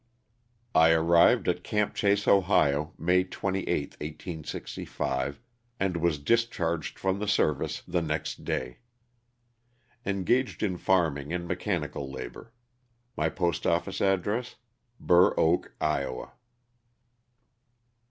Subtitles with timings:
[0.73, 5.39] I arrived at "Camp Chase," Ohio, May 28, 1865,
[5.79, 8.79] and was discharged from the service the next day.
[10.03, 12.51] Engaged in farming and mechanical labor;
[13.15, 14.55] my post office address,
[14.99, 16.33] Burr Oak, Iowa.